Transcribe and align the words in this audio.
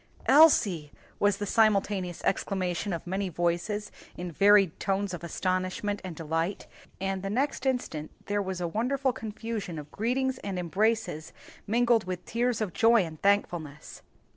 "Elsie!" 0.25 0.91
was 1.19 1.37
the 1.37 1.45
simultaneous 1.45 2.23
exclamation 2.23 2.91
of 2.91 3.05
many 3.05 3.29
voices 3.29 3.91
in 4.17 4.31
varied 4.31 4.79
tones 4.79 5.13
of 5.13 5.23
astonishment 5.23 6.01
and 6.03 6.15
delight, 6.15 6.65
and 6.99 7.21
the 7.21 7.29
next 7.29 7.67
instant 7.67 8.09
there 8.25 8.41
was 8.41 8.59
a 8.59 8.67
wonderful 8.67 9.13
confusion 9.13 9.77
of 9.77 9.91
greetings 9.91 10.39
and 10.39 10.57
embraces 10.57 11.33
mingled 11.67 12.05
with 12.05 12.25
tears 12.25 12.61
of 12.61 12.73
joy 12.73 13.03
and 13.05 13.21
thankfulness. 13.21 14.01